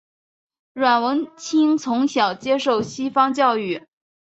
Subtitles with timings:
[0.73, 3.85] 阮文清从小接受西方教育。